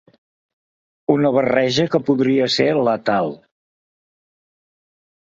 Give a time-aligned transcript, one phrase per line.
[1.17, 3.33] Una barreja que podria ser letal.